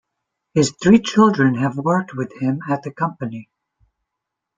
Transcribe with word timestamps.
His 0.55 0.71
three 0.81 0.99
children 0.99 1.53
have 1.59 1.77
worked 1.77 2.15
with 2.15 2.33
him 2.41 2.61
at 2.67 2.81
the 2.81 2.91
company. 2.91 3.51